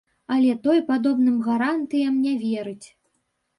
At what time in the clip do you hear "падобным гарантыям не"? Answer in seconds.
0.87-2.35